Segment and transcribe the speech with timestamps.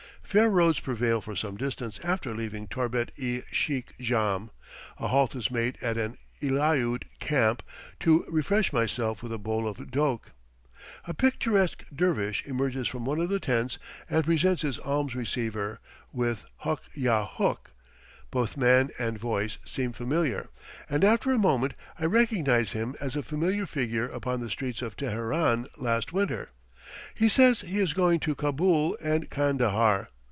[0.31, 4.49] Fair roads prevail for some distance after leaving Torbet i Sheikh Jahm;
[4.97, 7.61] a halt is made at an Eliaute camp
[7.99, 10.31] to refresh myself with a bowl of doke.
[11.03, 13.77] A picturesque dervish emerges from one of the tents
[14.09, 15.81] and presents his alms receiver,
[16.13, 17.71] with "huk yah huk."
[18.29, 20.47] Both man and voice seem familiar,
[20.89, 24.95] and after a moment I recognize him as a familiar figure upon the streets of
[24.95, 26.51] Teheran last winter.
[27.13, 30.07] He says he is going to Cabool and Kandahar.